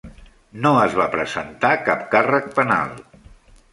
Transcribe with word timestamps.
No 0.61 0.69
es 0.85 0.95
va 1.01 1.07
presentar 1.17 1.71
cap 1.91 2.07
càrrec 2.17 2.49
penal. 2.57 2.97